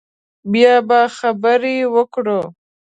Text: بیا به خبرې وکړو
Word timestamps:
بیا 0.51 0.73
به 0.87 0.99
خبرې 1.17 1.77
وکړو 1.95 2.41